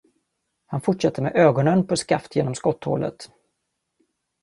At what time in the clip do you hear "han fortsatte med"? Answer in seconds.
0.65-1.35